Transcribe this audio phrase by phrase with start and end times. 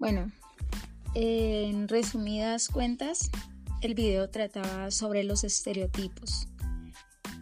[0.00, 0.32] Bueno,
[1.14, 3.30] en resumidas cuentas,
[3.82, 6.48] el video trataba sobre los estereotipos.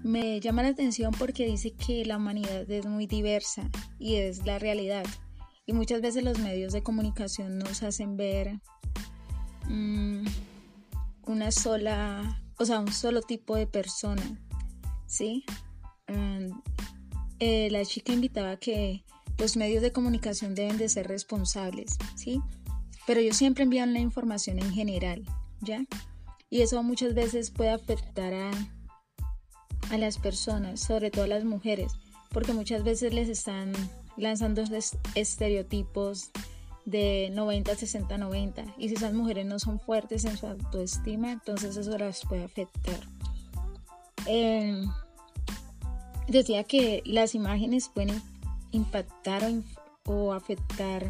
[0.03, 3.71] Me llama la atención porque dice que la humanidad es muy diversa
[4.01, 5.07] y es la realidad.
[5.67, 8.59] Y muchas veces los medios de comunicación nos hacen ver
[9.69, 10.27] mm,
[11.27, 14.37] una sola, o sea, un solo tipo de persona,
[15.07, 15.45] ¿sí?
[17.39, 19.05] Eh, la chica invitaba que
[19.39, 22.41] los medios de comunicación deben de ser responsables, ¿sí?
[23.07, 25.25] Pero ellos siempre envían la información en general,
[25.61, 25.85] ¿ya?
[26.51, 28.51] Y eso muchas veces puede afectar a,
[29.97, 31.93] las personas, sobre todo a las mujeres,
[32.31, 33.73] porque muchas veces les están
[34.19, 34.63] lanzando
[35.15, 36.31] estereotipos
[36.85, 38.65] de 90, 60, 90.
[38.77, 43.01] Y si esas mujeres no son fuertes en su autoestima, entonces eso las puede afectar.
[44.27, 44.85] Eh,
[46.27, 48.11] decía que las imágenes pueden
[48.71, 51.05] impactar o, o afectar.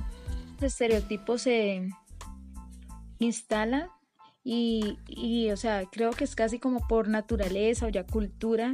[0.60, 1.88] Los estereotipos se
[3.18, 3.88] instalan
[4.44, 8.70] y, y, o sea, creo que es casi como por naturaleza o ya cultura,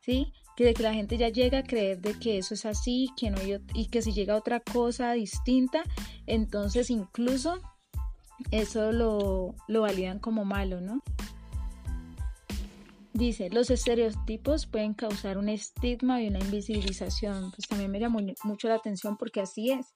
[0.00, 0.32] ¿sí?
[0.56, 3.30] Que de que la gente ya llega a creer de que eso es así, que
[3.30, 3.38] no
[3.74, 5.82] y que si llega otra cosa distinta,
[6.26, 7.60] entonces incluso
[8.50, 11.02] eso lo, lo validan como malo, ¿no?
[13.12, 17.50] Dice, los estereotipos pueden causar un estigma y una invisibilización.
[17.50, 19.94] Pues también me llamó mucho la atención porque así es.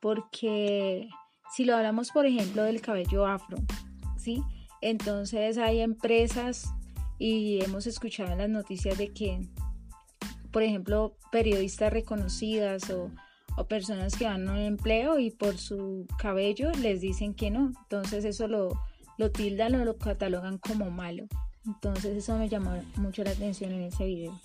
[0.00, 1.08] Porque
[1.54, 3.58] si lo hablamos, por ejemplo, del cabello afro,
[4.16, 4.42] ¿sí?
[4.80, 6.72] Entonces hay empresas
[7.18, 9.40] y hemos escuchado en las noticias de que,
[10.50, 13.10] por ejemplo, periodistas reconocidas o,
[13.56, 17.72] o personas que van a un empleo y por su cabello les dicen que no.
[17.82, 18.70] Entonces eso lo,
[19.18, 21.26] lo tildan o lo catalogan como malo.
[21.66, 24.40] Entonces eso me llamó mucho la atención en ese video.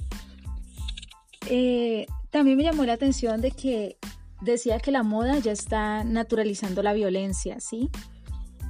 [1.50, 3.97] Eh, también me llamó la atención de que
[4.41, 7.90] decía que la moda ya está naturalizando la violencia, ¿sí?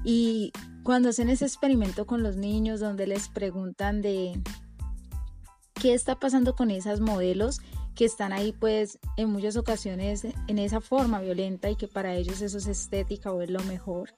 [0.03, 0.52] Y
[0.84, 4.40] cuando hacen ese experimento con los niños donde les preguntan de
[5.76, 7.59] qué está pasando con esas modelos
[7.96, 12.42] que están ahí pues en muchas ocasiones en esa forma violenta y que para ellos
[12.42, 14.14] eso es estética o es lo mejor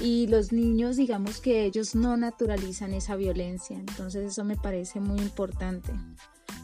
[0.00, 3.78] y los niños digamos que ellos no naturalizan esa violencia.
[3.78, 5.92] Entonces eso me parece muy importante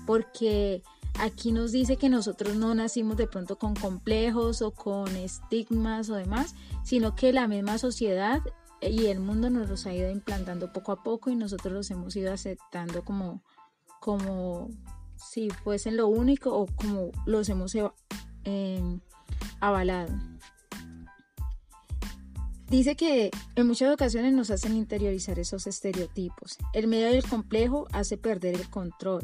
[0.06, 0.82] porque
[1.18, 6.14] aquí nos dice que nosotros no nacimos de pronto con complejos o con estigmas o
[6.14, 8.42] demás sino que la misma sociedad
[8.80, 12.14] y el mundo nos los ha ido implantando poco a poco y nosotros los hemos
[12.16, 13.42] ido aceptando como
[14.00, 14.68] como
[15.16, 17.74] si fuesen lo único o como los hemos
[18.44, 18.98] eh,
[19.60, 20.12] avalado
[22.68, 26.58] Dice que en muchas ocasiones nos hacen interiorizar esos estereotipos.
[26.72, 29.22] El medio del complejo hace perder el control.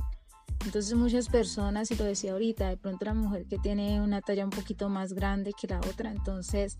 [0.64, 4.44] Entonces muchas personas, y lo decía ahorita, de pronto la mujer que tiene una talla
[4.44, 6.78] un poquito más grande que la otra, entonces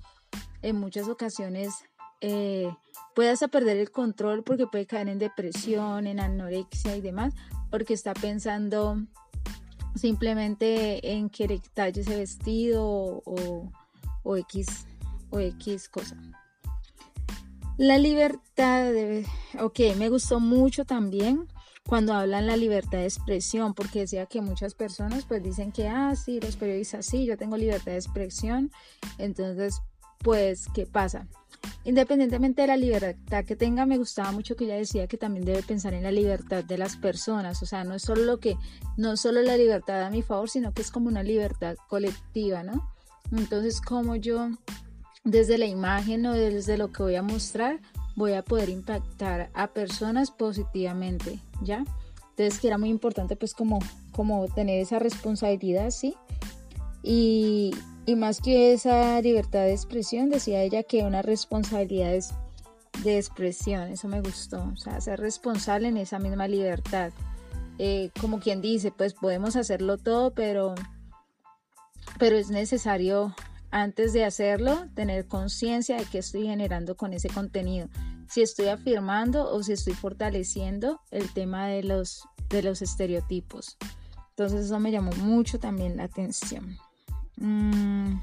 [0.60, 1.75] en muchas ocasiones
[2.21, 2.71] eh,
[3.15, 7.32] puede hasta perder el control porque puede caer en depresión, en anorexia y demás,
[7.71, 8.98] porque está pensando
[9.94, 13.72] simplemente en que le talle ese vestido o,
[14.22, 14.87] o X
[15.31, 16.16] o X cosa.
[17.80, 19.24] La libertad, de,
[19.58, 21.48] ok, me gustó mucho también
[21.88, 26.14] cuando hablan la libertad de expresión, porque decía que muchas personas pues dicen que, ah,
[26.14, 28.70] sí, los periodistas, sí, yo tengo libertad de expresión,
[29.16, 29.80] entonces,
[30.18, 31.26] pues, ¿qué pasa?
[31.84, 35.62] Independientemente de la libertad que tenga, me gustaba mucho que ella decía que también debe
[35.62, 38.58] pensar en la libertad de las personas, o sea, no es solo lo que,
[38.98, 42.92] no solo la libertad a mi favor, sino que es como una libertad colectiva, ¿no?
[43.32, 44.50] Entonces, como yo
[45.25, 47.81] desde la imagen o desde lo que voy a mostrar
[48.16, 51.84] voy a poder impactar a personas positivamente, ¿ya?
[52.31, 53.78] Entonces que era muy importante pues como,
[54.12, 56.14] como tener esa responsabilidad, ¿sí?
[57.03, 57.72] Y,
[58.06, 62.34] y más que esa libertad de expresión, decía ella que una responsabilidad es
[63.03, 67.12] de expresión, eso me gustó, o sea, ser responsable en esa misma libertad.
[67.78, 70.74] Eh, como quien dice, pues podemos hacerlo todo, pero,
[72.18, 73.34] pero es necesario
[73.71, 77.89] antes de hacerlo, tener conciencia de qué estoy generando con ese contenido.
[78.28, 83.77] Si estoy afirmando o si estoy fortaleciendo el tema de los, de los estereotipos.
[84.31, 86.78] Entonces eso me llamó mucho también la atención.
[87.37, 88.21] Mm.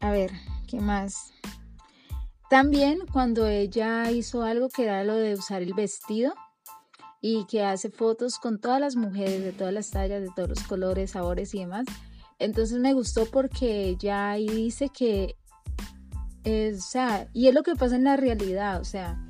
[0.00, 0.30] A ver,
[0.66, 1.32] ¿qué más?
[2.48, 6.34] También cuando ella hizo algo que era lo de usar el vestido
[7.20, 10.62] y que hace fotos con todas las mujeres de todas las tallas, de todos los
[10.64, 11.86] colores, sabores y demás,
[12.40, 15.36] entonces me gustó porque ya ahí dice que,
[16.44, 19.22] es, o sea, y es lo que pasa en la realidad, o sea,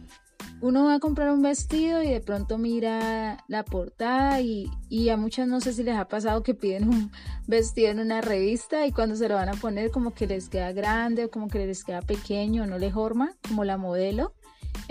[0.62, 5.17] uno va a comprar un vestido y de pronto mira la portada y, y, a
[5.17, 7.11] muchas no sé si les ha pasado que piden un
[7.47, 10.73] vestido en una revista y cuando se lo van a poner como que les queda
[10.73, 14.35] grande o como que les queda pequeño, no le forma como la modelo.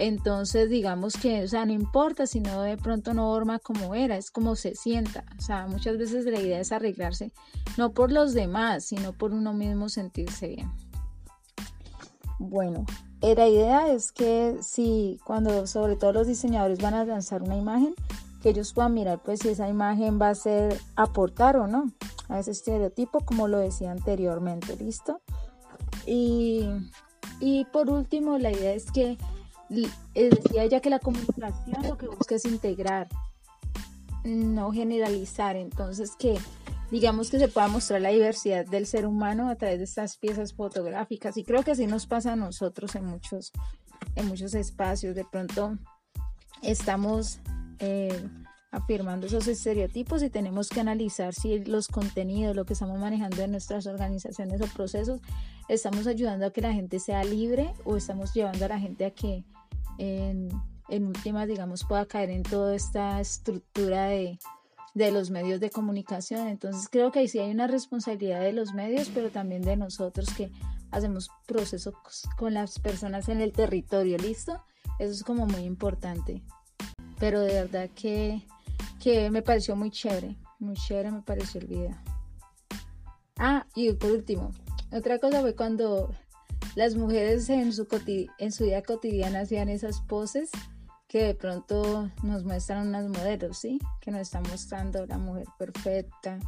[0.01, 4.15] Entonces, digamos que, o sea, no importa si no de pronto no forma como era,
[4.15, 5.25] es como se sienta.
[5.37, 7.33] O sea, muchas veces la idea es arreglarse,
[7.77, 10.71] no por los demás, sino por uno mismo sentirse bien.
[12.39, 12.85] Bueno,
[13.19, 17.57] eh, la idea es que si cuando sobre todo los diseñadores van a lanzar una
[17.57, 17.93] imagen,
[18.41, 21.91] que ellos puedan mirar pues si esa imagen va a ser aportar o no
[22.29, 25.19] a ese estereotipo, como lo decía anteriormente, ¿listo?
[26.05, 26.69] Y,
[27.41, 29.17] y por último, la idea es que
[29.69, 33.07] decía ella que la comunicación lo que busca es integrar,
[34.23, 35.55] no generalizar.
[35.55, 36.37] Entonces, que
[36.91, 40.53] digamos que se pueda mostrar la diversidad del ser humano a través de estas piezas
[40.53, 41.37] fotográficas.
[41.37, 43.51] Y creo que así nos pasa a nosotros en muchos,
[44.15, 45.15] en muchos espacios.
[45.15, 45.77] De pronto
[46.61, 47.39] estamos
[47.79, 48.27] eh,
[48.71, 53.51] afirmando esos estereotipos y tenemos que analizar si los contenidos, lo que estamos manejando en
[53.51, 55.21] nuestras organizaciones o procesos,
[55.67, 59.11] estamos ayudando a que la gente sea libre o estamos llevando a la gente a
[59.11, 59.43] que
[59.99, 60.49] en,
[60.87, 64.39] en últimas, digamos, pueda caer en toda esta estructura de,
[64.95, 66.47] de los medios de comunicación.
[66.47, 70.29] Entonces creo que ahí sí hay una responsabilidad de los medios, pero también de nosotros
[70.35, 70.51] que
[70.91, 71.93] hacemos procesos
[72.37, 74.63] con las personas en el territorio, ¿listo?
[74.97, 76.41] Eso es como muy importante.
[77.19, 78.41] Pero de verdad que,
[79.01, 81.97] que me pareció muy chévere, muy chévere me pareció el video.
[83.37, 84.51] Ah, y por último,
[84.91, 86.13] otra cosa fue cuando
[86.79, 87.85] las mujeres en su,
[88.37, 90.49] en su vida cotidiana hacían esas poses
[91.09, 93.79] que de pronto nos muestran unas modelos, ¿sí?
[93.99, 96.39] Que nos están mostrando la mujer perfecta,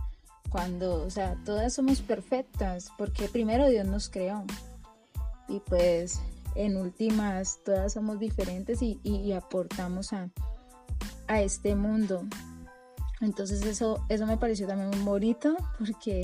[0.50, 4.46] cuando, o sea, todas somos perfectas, porque primero Dios nos creó.
[5.50, 6.22] Y pues
[6.56, 10.30] en últimas, todas somos diferentes y, y, aportamos a,
[11.28, 12.24] a, este mundo.
[13.20, 16.22] Entonces eso, eso me pareció también muy bonito porque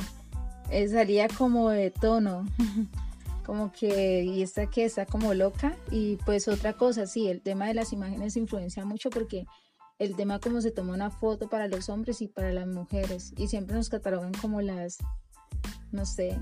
[0.69, 2.45] eh, salía como de tono.
[3.47, 5.77] como que, y esta que está como loca.
[5.89, 9.45] Y pues otra cosa, sí, el tema de las imágenes influencia mucho porque
[9.99, 13.33] el tema como se toma una foto para los hombres y para las mujeres.
[13.37, 14.97] Y siempre nos catalogan como las,
[15.93, 16.37] no sé,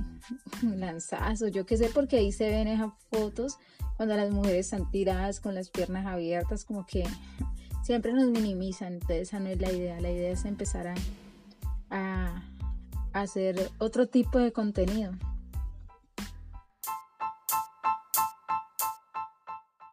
[0.63, 3.60] lanzadas o yo qué sé, porque ahí se ven esas fotos
[3.98, 7.06] cuando las mujeres están tiradas con las piernas abiertas, como que
[7.84, 8.94] siempre nos minimizan.
[8.94, 10.02] Entonces esa no es la idea.
[10.02, 10.96] La idea es empezar a,
[11.92, 12.42] a
[13.13, 15.13] hacer otro tipo de contenido.